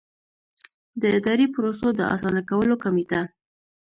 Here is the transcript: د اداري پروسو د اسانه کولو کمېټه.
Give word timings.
د 1.01 1.03
اداري 1.17 1.45
پروسو 1.53 1.87
د 1.99 2.01
اسانه 2.15 2.41
کولو 2.49 2.75
کمېټه. 2.83 3.21